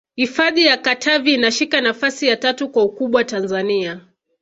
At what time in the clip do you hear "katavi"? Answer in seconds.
0.77-1.33